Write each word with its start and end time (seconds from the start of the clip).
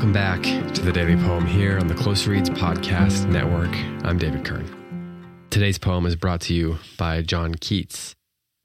Welcome 0.00 0.14
back 0.14 0.42
to 0.76 0.80
the 0.80 0.92
Daily 0.92 1.14
Poem 1.14 1.44
here 1.44 1.78
on 1.78 1.86
the 1.86 1.94
Close 1.94 2.26
Reads 2.26 2.48
Podcast 2.48 3.28
Network. 3.28 3.68
I'm 4.02 4.16
David 4.16 4.46
Kern. 4.46 5.44
Today's 5.50 5.76
poem 5.76 6.06
is 6.06 6.16
brought 6.16 6.40
to 6.40 6.54
you 6.54 6.78
by 6.96 7.20
John 7.20 7.54
Keats, 7.54 8.14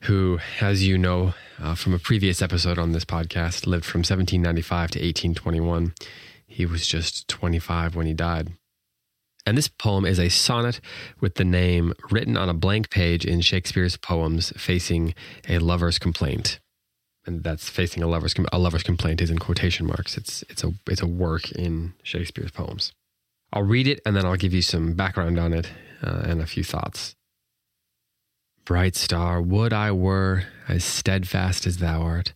who, 0.04 0.40
as 0.62 0.88
you 0.88 0.98
know 0.98 1.34
uh, 1.62 1.76
from 1.76 1.94
a 1.94 2.00
previous 2.00 2.42
episode 2.42 2.80
on 2.80 2.94
this 2.94 3.04
podcast, 3.04 3.68
lived 3.68 3.84
from 3.84 4.00
1795 4.00 4.92
to 4.92 5.00
1821. 5.00 5.94
He 6.48 6.66
was 6.66 6.88
just 6.88 7.28
25 7.28 7.98
when 7.98 8.06
he 8.06 8.14
died. 8.14 8.54
And 9.46 9.58
this 9.58 9.68
poem 9.68 10.06
is 10.06 10.20
a 10.20 10.30
sonnet 10.30 10.80
with 11.20 11.36
the 11.36 11.44
name 11.44 11.92
written 12.12 12.38
on 12.38 12.48
a 12.48 12.54
blank 12.54 12.90
page 12.90 13.26
in 13.26 13.42
Shakespeare's 13.42 13.98
poems 13.98 14.54
facing 14.56 15.14
a 15.50 15.60
lover's 15.60 16.00
complaint. 16.00 16.62
And 17.26 17.44
that's 17.44 17.70
facing 17.70 18.04
a 18.04 18.08
lover's 18.08 18.36
a 18.52 18.60
lover's 18.60 18.84
complaint 18.84 19.22
is 19.22 19.32
in 19.32 19.40
quotation 19.40 19.86
marks. 19.86 20.18
It's 20.18 20.44
it's 20.50 20.64
a 20.64 20.74
it's 20.88 21.02
a 21.02 21.08
work 21.08 21.52
in 21.52 21.94
Shakespeare's 22.04 22.52
poems. 22.52 22.92
I'll 23.52 23.64
read 23.64 23.88
it 23.88 24.02
and 24.06 24.16
then 24.16 24.26
I'll 24.26 24.36
give 24.36 24.54
you 24.54 24.62
some 24.62 24.94
background 24.94 25.40
on 25.40 25.54
it 25.54 25.70
uh, 26.04 26.24
and 26.26 26.42
a 26.42 26.46
few 26.46 26.64
thoughts. 26.64 27.16
Bright 28.66 28.96
star, 28.96 29.42
would 29.42 29.74
I 29.74 29.92
were 29.92 30.44
as 30.68 30.84
steadfast 30.84 31.68
as 31.68 31.78
thou 31.78 32.02
art, 32.02 32.34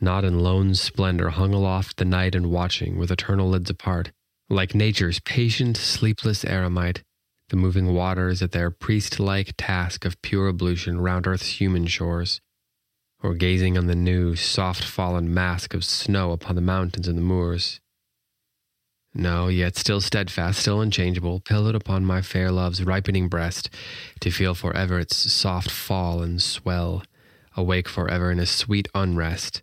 not 0.00 0.24
in 0.24 0.40
lone 0.40 0.74
splendor 0.74 1.30
hung 1.30 1.54
aloft 1.54 1.96
the 1.96 2.04
night 2.04 2.34
and 2.34 2.50
watching 2.50 2.98
with 2.98 3.10
eternal 3.10 3.48
lids 3.48 3.70
apart 3.70 4.12
like 4.50 4.74
nature's 4.74 5.20
patient, 5.20 5.76
sleepless 5.76 6.44
eremite, 6.44 7.02
the 7.50 7.56
moving 7.56 7.92
waters 7.94 8.42
at 8.42 8.52
their 8.52 8.70
priest 8.70 9.20
like 9.20 9.54
task 9.56 10.04
of 10.04 10.20
pure 10.22 10.48
ablution 10.48 11.00
round 11.00 11.26
earth's 11.26 11.60
human 11.60 11.86
shores, 11.86 12.40
or 13.22 13.34
gazing 13.34 13.76
on 13.76 13.86
the 13.86 13.94
new, 13.94 14.36
soft 14.36 14.84
fallen 14.84 15.32
mask 15.32 15.74
of 15.74 15.84
snow 15.84 16.32
upon 16.32 16.54
the 16.54 16.60
mountains 16.60 17.08
and 17.08 17.18
the 17.18 17.22
moors. 17.22 17.80
No, 19.14 19.48
yet 19.48 19.76
still 19.76 20.00
steadfast, 20.00 20.60
still 20.60 20.80
unchangeable, 20.80 21.40
pillowed 21.40 21.74
upon 21.74 22.04
my 22.04 22.22
fair 22.22 22.52
love's 22.52 22.84
ripening 22.84 23.28
breast, 23.28 23.70
to 24.20 24.30
feel 24.30 24.54
forever 24.54 24.98
its 24.98 25.16
soft 25.16 25.70
fall 25.70 26.22
and 26.22 26.40
swell, 26.40 27.02
awake 27.56 27.88
forever 27.88 28.30
in 28.30 28.38
a 28.38 28.46
sweet 28.46 28.86
unrest 28.94 29.62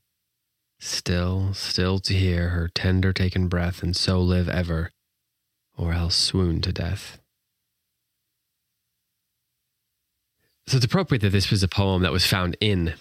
Still, 0.80 1.54
still 1.54 2.00
to 2.00 2.14
hear 2.14 2.50
her 2.50 2.68
tender 2.68 3.14
taken 3.14 3.48
breath, 3.48 3.82
and 3.82 3.96
so 3.96 4.22
live 4.22 4.50
ever, 4.50 4.92
or 5.78 5.94
else 5.94 6.16
swoon 6.16 6.62
to 6.62 6.72
death. 6.72 7.20
So 10.68 10.78
it's 10.78 10.86
appropriate 10.86 11.22
that 11.22 11.32
this 11.32 11.52
was 11.52 11.64
a 11.64 11.68
poem 11.68 12.02
that 12.02 12.12
was 12.12 12.26
found 12.26 12.58
in 12.60 12.94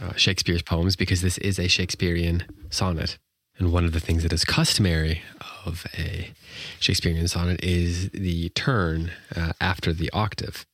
uh, 0.00 0.14
Shakespeare's 0.14 0.62
poems 0.62 0.96
because 0.96 1.22
this 1.22 1.38
is 1.38 1.58
a 1.58 1.68
Shakespearean 1.68 2.44
sonnet. 2.70 3.18
And 3.58 3.72
one 3.72 3.84
of 3.84 3.92
the 3.92 4.00
things 4.00 4.22
that 4.22 4.32
is 4.32 4.44
customary 4.44 5.22
of 5.66 5.86
a 5.98 6.32
Shakespearean 6.78 7.28
sonnet 7.28 7.62
is 7.62 8.10
the 8.10 8.48
turn 8.50 9.10
uh, 9.36 9.52
after 9.60 9.92
the 9.92 10.10
octave. 10.12 10.66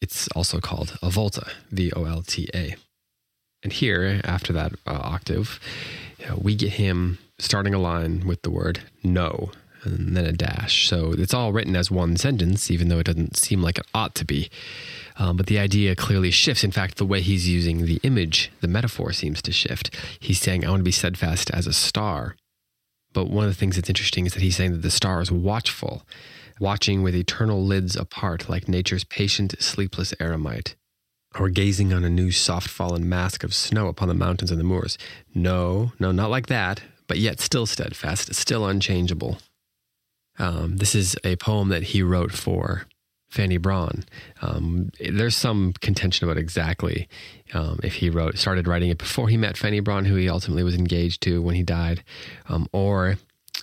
It's 0.00 0.28
also 0.28 0.60
called 0.60 0.96
a 1.02 1.10
volta, 1.10 1.46
V 1.70 1.92
O 1.92 2.04
L 2.04 2.22
T 2.22 2.48
A. 2.54 2.74
And 3.62 3.72
here, 3.72 4.22
after 4.24 4.54
that 4.54 4.72
uh, 4.86 5.00
octave, 5.02 5.60
you 6.18 6.26
know, 6.26 6.38
we 6.40 6.54
get 6.54 6.72
him 6.72 7.18
starting 7.38 7.74
a 7.74 7.78
line 7.78 8.26
with 8.26 8.40
the 8.42 8.50
word 8.50 8.80
no 9.02 9.50
and 9.84 10.16
then 10.16 10.24
a 10.24 10.32
dash. 10.32 10.88
So 10.88 11.12
it's 11.12 11.34
all 11.34 11.52
written 11.52 11.76
as 11.76 11.90
one 11.90 12.16
sentence, 12.16 12.70
even 12.70 12.88
though 12.88 12.98
it 12.98 13.06
doesn't 13.06 13.36
seem 13.36 13.62
like 13.62 13.78
it 13.78 13.86
ought 13.94 14.14
to 14.16 14.24
be. 14.24 14.50
Um, 15.16 15.36
but 15.36 15.46
the 15.46 15.58
idea 15.58 15.96
clearly 15.96 16.30
shifts. 16.30 16.64
In 16.64 16.70
fact, 16.70 16.96
the 16.96 17.06
way 17.06 17.20
he's 17.20 17.48
using 17.48 17.84
the 17.84 18.00
image, 18.02 18.50
the 18.60 18.68
metaphor 18.68 19.12
seems 19.12 19.42
to 19.42 19.52
shift. 19.52 19.94
He's 20.18 20.40
saying, 20.40 20.64
I 20.64 20.70
want 20.70 20.80
to 20.80 20.84
be 20.84 20.92
steadfast 20.92 21.50
as 21.50 21.66
a 21.66 21.72
star. 21.72 22.36
But 23.12 23.28
one 23.28 23.44
of 23.44 23.50
the 23.50 23.56
things 23.56 23.76
that's 23.76 23.88
interesting 23.88 24.26
is 24.26 24.34
that 24.34 24.42
he's 24.42 24.56
saying 24.56 24.72
that 24.72 24.82
the 24.82 24.90
star 24.90 25.20
is 25.20 25.32
watchful, 25.32 26.06
watching 26.60 27.02
with 27.02 27.14
eternal 27.14 27.64
lids 27.64 27.96
apart, 27.96 28.48
like 28.48 28.68
nature's 28.68 29.04
patient, 29.04 29.54
sleepless 29.60 30.14
eremite 30.20 30.76
or 31.38 31.48
gazing 31.48 31.92
on 31.92 32.04
a 32.04 32.10
new 32.10 32.30
soft 32.30 32.68
fallen 32.68 33.08
mask 33.08 33.44
of 33.44 33.54
snow 33.54 33.86
upon 33.86 34.08
the 34.08 34.14
mountains 34.14 34.50
and 34.50 34.58
the 34.58 34.64
moors. 34.64 34.98
No, 35.34 35.92
no, 35.98 36.12
not 36.12 36.30
like 36.30 36.46
that, 36.46 36.82
but 37.06 37.18
yet 37.18 37.40
still 37.40 37.66
steadfast, 37.66 38.34
still 38.34 38.66
unchangeable. 38.66 39.38
Um, 40.38 40.78
this 40.78 40.94
is 40.94 41.16
a 41.22 41.36
poem 41.36 41.68
that 41.68 41.84
he 41.84 42.02
wrote 42.02 42.32
for 42.32 42.86
Fanny 43.30 43.56
Brawne. 43.56 44.04
Um, 44.42 44.90
there's 45.00 45.36
some 45.36 45.72
contention 45.80 46.28
about 46.28 46.36
exactly 46.36 47.08
um, 47.54 47.80
if 47.82 47.94
he 47.94 48.10
wrote 48.10 48.36
started 48.38 48.66
writing 48.66 48.90
it 48.90 48.98
before 48.98 49.28
he 49.28 49.36
met 49.36 49.56
Fanny 49.56 49.80
Brawne, 49.80 50.04
who 50.04 50.16
he 50.16 50.28
ultimately 50.28 50.64
was 50.64 50.74
engaged 50.74 51.22
to 51.22 51.40
when 51.40 51.54
he 51.54 51.62
died, 51.62 52.02
um, 52.48 52.68
or 52.72 53.16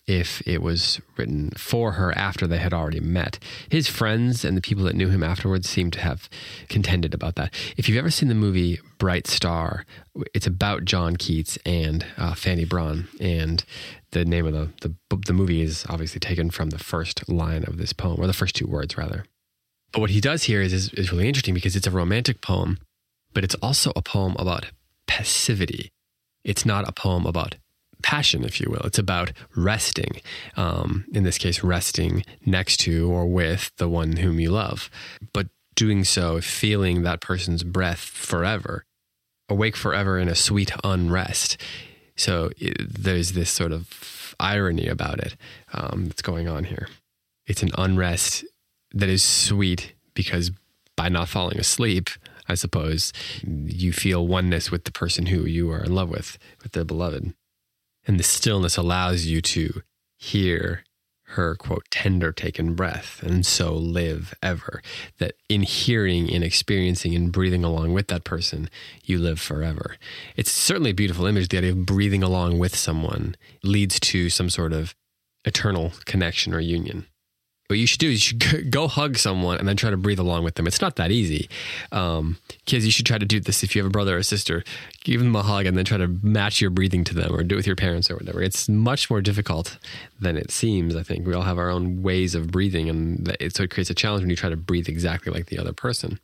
if 0.08 0.42
it 0.48 0.62
was 0.62 1.02
written 1.18 1.52
for 1.58 1.94
her 1.94 2.18
after 2.18 2.48
they 2.48 2.60
had 2.60 2.74
already 2.74 3.02
met. 3.02 3.40
His 3.70 3.90
friends 3.90 4.46
and 4.46 4.56
the 4.56 4.62
people 4.62 4.86
that 4.86 4.96
knew 4.96 5.10
him 5.10 5.22
afterwards 5.22 5.70
seem 5.70 5.92
to 5.92 6.00
have 6.00 6.30
contended 6.70 7.14
about 7.14 7.36
that. 7.36 7.54
If 7.76 7.90
you've 7.90 7.98
ever 7.98 8.10
seen 8.10 8.30
the 8.30 8.36
movie 8.36 8.80
Bright 9.00 9.28
Star, 9.28 9.86
it's 10.34 10.48
about 10.48 10.86
John 10.86 11.18
Keats 11.18 11.58
and 11.66 12.06
uh, 12.18 12.36
Fanny 12.36 12.64
Brawne, 12.64 13.10
and 13.20 13.66
the 14.12 14.24
name 14.24 14.48
of 14.48 14.54
the, 14.54 14.70
the 14.82 15.18
the 15.26 15.34
movie 15.34 15.62
is 15.62 15.86
obviously 15.90 16.20
taken 16.20 16.50
from 16.52 16.70
the 16.70 16.80
first 16.80 17.28
line 17.28 17.66
of 17.66 17.78
this 17.78 17.92
poem, 17.92 18.20
or 18.20 18.28
the 18.28 18.34
first 18.34 18.56
two 18.56 18.68
words 18.68 18.98
rather. 18.98 19.26
But 19.98 20.02
what 20.02 20.10
he 20.12 20.22
does 20.22 20.44
here 20.44 20.62
is, 20.62 20.74
is, 20.74 20.90
is 20.90 21.12
really 21.12 21.28
interesting 21.28 21.56
because 21.56 21.76
it's 21.76 21.88
a 21.88 21.92
romantic 21.92 22.40
poem, 22.40 22.78
but 23.34 23.44
it's 23.44 23.56
also 23.64 23.92
a 23.96 24.04
poem 24.04 24.36
about 24.38 24.68
passivity. 25.08 25.90
It's 26.44 26.68
not 26.68 26.88
a 26.88 26.92
poem 26.92 27.26
about 27.26 27.56
passion, 28.04 28.44
if 28.44 28.62
you 28.62 28.70
will. 28.70 28.84
It's 28.84 29.00
about 29.00 29.32
resting. 29.56 30.22
Um, 30.56 31.06
in 31.14 31.24
this 31.24 31.40
case, 31.40 31.64
resting 31.64 32.24
next 32.46 32.78
to 32.82 33.12
or 33.12 33.26
with 33.26 33.72
the 33.78 33.90
one 33.90 34.18
whom 34.18 34.40
you 34.40 34.52
love, 34.52 34.92
but 35.34 35.48
doing 35.74 36.04
so, 36.04 36.42
feeling 36.42 37.02
that 37.02 37.20
person's 37.20 37.64
breath 37.64 38.02
forever, 38.02 38.84
awake 39.50 39.76
forever 39.76 40.20
in 40.20 40.28
a 40.28 40.36
sweet 40.36 40.72
unrest. 40.84 41.60
So 42.16 42.52
it, 42.60 42.78
there's 42.88 43.32
this 43.32 43.50
sort 43.50 43.72
of 43.72 44.36
irony 44.40 44.86
about 44.90 45.18
it 45.22 45.36
um, 45.74 46.06
that's 46.06 46.22
going 46.22 46.48
on 46.48 46.66
here. 46.66 46.88
It's 47.48 47.64
an 47.64 47.72
unrest 47.80 48.46
that 48.94 49.10
is 49.10 49.24
sweet 49.24 49.94
because 50.14 50.52
by 50.96 51.10
not 51.10 51.30
falling 51.30 51.60
asleep, 51.60 52.10
I 52.50 52.56
suppose, 52.56 53.14
you 53.44 53.92
feel 53.92 54.26
oneness 54.26 54.72
with 54.72 54.86
the 54.86 54.92
person 54.92 55.28
who 55.28 55.46
you 55.46 55.70
are 55.72 55.84
in 55.84 55.94
love 55.94 56.10
with, 56.10 56.38
with 56.64 56.72
the 56.72 56.86
beloved. 56.86 57.34
And 58.08 58.20
the 58.20 58.24
stillness 58.24 58.78
allows 58.78 59.26
you 59.26 59.42
to 59.42 59.82
hear 60.18 60.84
her 61.32 61.56
quote 61.56 61.84
tender 61.92 62.32
taken 62.32 62.74
breath 62.74 63.22
and 63.22 63.46
so 63.46 63.74
live 63.74 64.34
ever. 64.42 64.82
That 65.18 65.34
in 65.50 65.64
hearing 65.64 66.30
in 66.30 66.42
experiencing 66.42 67.14
and 67.16 67.34
breathing 67.34 67.66
along 67.66 67.92
with 67.92 68.08
that 68.08 68.24
person 68.24 68.70
you 69.04 69.20
live 69.20 69.40
forever. 69.40 69.98
It's 70.38 70.52
certainly 70.52 70.92
a 70.92 70.96
beautiful 70.96 71.26
image. 71.26 71.50
The 71.50 71.58
idea 71.58 71.72
of 71.72 71.86
breathing 71.86 72.24
along 72.24 72.60
with 72.60 72.78
someone 72.78 73.36
leads 73.62 74.00
to 74.00 74.30
some 74.30 74.50
sort 74.50 74.72
of 74.72 74.96
eternal 75.44 75.92
connection 76.06 76.54
or 76.54 76.62
union 76.62 77.08
what 77.68 77.78
you 77.78 77.86
should 77.86 78.00
do 78.00 78.10
is 78.10 78.32
you 78.32 78.40
should 78.40 78.72
go 78.72 78.88
hug 78.88 79.18
someone 79.18 79.58
and 79.58 79.68
then 79.68 79.76
try 79.76 79.90
to 79.90 79.98
breathe 79.98 80.20
along 80.20 80.46
with 80.46 80.56
them. 80.56 80.68
It's 80.68 80.80
not 80.80 80.96
that 80.96 81.12
easy. 81.12 81.50
Um, 81.92 82.38
kids, 82.66 82.86
you 82.86 82.92
should 82.92 83.06
try 83.06 83.18
to 83.18 83.26
do 83.26 83.42
this 83.42 83.62
if 83.62 83.76
you 83.76 83.82
have 83.82 83.90
a 83.90 83.92
brother 83.92 84.18
or 84.18 84.24
sister. 84.24 84.64
Give 85.04 85.20
them 85.20 85.36
a 85.36 85.42
hug 85.42 85.66
and 85.66 85.78
then 85.78 85.84
try 85.84 85.98
to 85.98 86.08
match 86.08 86.62
your 86.62 86.70
breathing 86.70 87.04
to 87.04 87.14
them 87.14 87.36
or 87.36 87.44
do 87.44 87.56
it 87.56 87.58
with 87.58 87.68
your 87.68 87.76
parents 87.76 88.10
or 88.10 88.16
whatever. 88.16 88.42
It's 88.42 88.70
much 88.70 89.10
more 89.10 89.22
difficult 89.22 89.78
than 90.20 90.38
it 90.38 90.50
seems, 90.50 90.96
I 90.96 91.04
think. 91.04 91.28
We 91.28 91.34
all 91.34 91.44
have 91.44 91.58
our 91.58 91.70
own 91.70 92.02
ways 92.02 92.36
of 92.36 92.52
breathing, 92.52 92.90
and 92.90 93.36
it, 93.40 93.56
so 93.56 93.64
it 93.64 93.72
creates 93.72 93.90
a 93.90 93.94
challenge 93.94 94.22
when 94.24 94.30
you 94.30 94.38
try 94.38 94.50
to 94.50 94.58
breathe 94.58 94.88
exactly 94.88 95.34
like 95.34 95.48
the 95.48 95.60
other 95.60 95.74
person. 95.74 96.20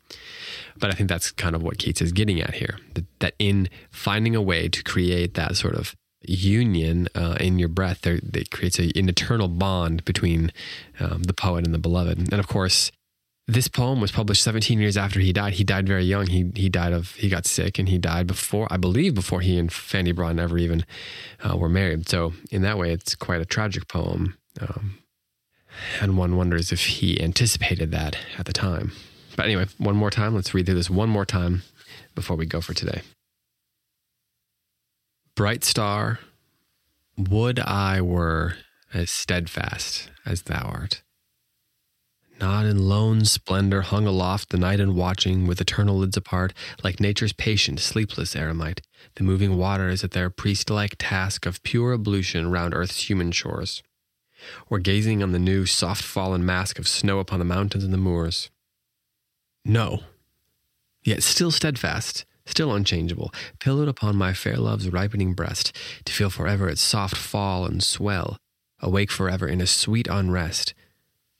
But 0.78 0.92
I 0.92 0.94
think 0.94 1.10
that's 1.10 1.32
kind 1.32 1.56
of 1.56 1.62
what 1.62 1.78
Keats 1.78 2.02
is 2.02 2.14
getting 2.14 2.42
at 2.42 2.56
here 2.56 2.80
that, 2.94 3.06
that 3.20 3.34
in 3.38 3.70
finding 3.92 4.36
a 4.36 4.42
way 4.42 4.70
to 4.70 4.84
create 4.84 5.34
that 5.34 5.58
sort 5.58 5.76
of 5.76 5.96
union 6.24 7.08
uh, 7.16 7.38
in 7.40 7.60
your 7.60 7.70
breath. 7.70 8.06
It 8.06 8.52
creates 8.52 8.80
a, 8.80 8.92
an 8.98 9.10
eternal 9.10 9.48
bond 9.48 10.06
between 10.06 10.52
um, 11.00 11.24
the 11.24 11.34
poet 11.34 11.66
and 11.66 11.74
the 11.74 11.80
beloved. 11.80 12.18
And 12.18 12.34
of 12.34 12.48
course, 12.48 12.92
this 13.48 13.68
poem 13.68 14.00
was 14.00 14.12
published 14.12 14.44
17 14.44 14.80
years 14.80 14.96
after 14.96 15.20
he 15.20 15.34
died. 15.34 15.54
He 15.54 15.64
died 15.64 15.86
very 15.88 16.06
young. 16.06 16.28
He 16.28 16.52
he 16.56 16.70
died 16.70 16.94
of 16.94 17.16
he 17.16 17.28
got 17.28 17.46
sick 17.46 17.78
and 17.78 17.90
he 17.90 17.98
died 17.98 18.26
before 18.26 18.68
I 18.72 18.78
believe 18.78 19.16
before 19.16 19.42
he 19.42 19.58
and 19.58 19.72
Fanny 19.72 20.14
Brawne 20.14 20.40
ever 20.40 20.58
even 20.58 20.86
uh, 21.44 21.58
were 21.58 21.70
married. 21.70 22.08
So 22.08 22.34
in 22.52 22.62
that 22.62 22.78
way, 22.78 22.92
it's 22.92 23.16
quite 23.16 23.42
a 23.42 23.46
tragic 23.46 23.88
poem. 23.88 24.38
Um, 24.62 25.00
and 26.00 26.18
one 26.18 26.38
wonders 26.38 26.72
if 26.72 26.86
he 26.86 27.20
anticipated 27.22 27.92
that 27.92 28.16
at 28.38 28.46
the 28.46 28.54
time. 28.54 28.92
But 29.36 29.46
anyway, 29.46 29.66
one 29.78 29.96
more 29.96 30.12
time. 30.12 30.36
Let's 30.36 30.54
read 30.54 30.68
through 30.68 30.76
this 30.76 30.90
one 30.90 31.10
more 31.10 31.26
time 31.26 31.64
before 32.16 32.38
we 32.38 32.46
go 32.46 32.62
for 32.62 32.74
today. 32.74 33.02
Bright 35.36 35.64
star, 35.64 36.20
would 37.18 37.60
I 37.60 38.02
were 38.02 38.58
as 38.94 39.10
steadfast 39.10 40.12
as 40.28 40.44
thou 40.44 40.62
art, 40.62 41.02
not 42.40 42.68
in 42.68 42.88
lone 42.88 43.26
splendor 43.26 43.82
hung 43.82 44.06
aloft 44.06 44.50
the 44.50 44.60
night 44.60 44.80
and 44.80 44.96
watching 44.96 45.48
with 45.48 45.60
eternal 45.60 45.98
lids 45.98 46.16
apart, 46.16 46.54
like 46.84 47.00
nature's 47.00 47.34
patient, 47.34 47.80
sleepless 47.80 48.36
eremite, 48.36 48.82
the 49.16 49.24
moving 49.24 49.58
waters 49.58 50.04
at 50.04 50.12
their 50.12 50.30
priest 50.30 50.70
like 50.70 50.98
task 51.00 51.48
of 51.48 51.64
pure 51.64 51.96
ablution 51.96 52.52
round 52.52 52.76
earth's 52.76 53.10
human 53.10 53.32
shores, 53.32 53.82
or 54.70 54.78
gazing 54.78 55.24
on 55.24 55.32
the 55.32 55.40
new 55.40 55.66
soft 55.66 56.04
fallen 56.04 56.46
mask 56.46 56.78
of 56.78 56.88
snow 56.88 57.18
upon 57.18 57.40
the 57.40 57.46
mountains 57.46 57.84
and 57.84 57.92
the 57.92 57.98
moors. 57.98 58.52
No, 59.66 60.02
yet 61.04 61.24
still 61.24 61.50
steadfast, 61.50 62.24
still 62.46 62.74
unchangeable, 62.74 63.34
pillowed 63.60 63.88
upon 63.88 64.16
my 64.16 64.34
fair 64.34 64.58
love's 64.58 64.90
ripening 64.90 65.34
breast, 65.34 65.76
to 66.06 66.14
feel 66.14 66.30
forever 66.30 66.70
its 66.70 66.82
soft 66.82 67.16
fall 67.16 67.66
and 67.66 67.84
swell, 67.84 68.38
awake 68.80 69.12
forever 69.12 69.48
in 69.48 69.62
a 69.62 69.68
sweet 69.68 70.08
unrest 70.08 70.74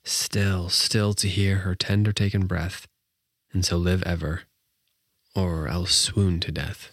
still, 0.04 0.68
still 0.68 1.14
to 1.14 1.28
hear 1.28 1.56
her 1.58 1.74
tender 1.74 2.12
taken 2.12 2.46
breath, 2.46 2.86
and 3.52 3.64
so 3.64 3.76
live 3.76 4.02
ever, 4.04 4.42
or 5.34 5.66
else 5.66 5.94
swoon 5.94 6.40
to 6.40 6.52
death. 6.52 6.90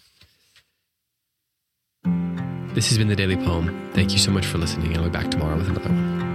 This 2.74 2.88
has 2.88 2.98
been 2.98 3.10
the 3.10 3.16
Daily 3.16 3.36
Poem. 3.36 3.92
Thank 3.94 4.14
you 4.14 4.18
so 4.18 4.32
much 4.32 4.46
for 4.46 4.58
listening. 4.58 4.96
I'll 4.96 5.04
be 5.04 5.10
back 5.10 5.30
tomorrow 5.30 5.58
with 5.58 5.68
another 5.68 5.90
one. 5.90 6.31